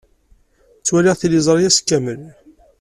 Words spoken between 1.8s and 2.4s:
kamel.